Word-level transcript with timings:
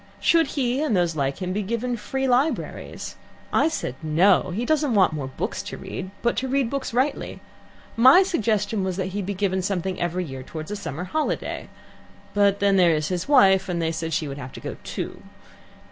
Should 0.19 0.47
he 0.57 0.81
and 0.81 0.97
those 0.97 1.15
like 1.15 1.43
him 1.43 1.53
be 1.53 1.61
given 1.61 1.95
free 1.95 2.27
libraries? 2.27 3.17
I 3.53 3.67
said 3.67 3.93
'No!' 4.01 4.49
He 4.49 4.65
doesn't 4.65 4.95
want 4.95 5.13
more 5.13 5.27
books 5.27 5.61
to 5.61 5.77
read, 5.77 6.09
but 6.23 6.35
to 6.37 6.47
read 6.47 6.71
books 6.71 6.91
rightly. 6.91 7.39
My 7.95 8.23
suggestion 8.23 8.83
was 8.83 8.97
he 8.97 9.09
should 9.11 9.25
be 9.27 9.35
given 9.35 9.61
something 9.61 10.01
every 10.01 10.25
year 10.25 10.41
towards 10.41 10.71
a 10.71 10.75
summer 10.75 11.03
holiday, 11.03 11.69
but 12.33 12.59
then 12.59 12.77
there 12.77 12.95
is 12.95 13.09
his 13.09 13.27
wife, 13.27 13.69
and 13.69 13.79
they 13.79 13.91
said 13.91 14.11
she 14.11 14.27
would 14.27 14.39
have 14.39 14.53
to 14.53 14.59
go 14.59 14.75
too. 14.83 15.21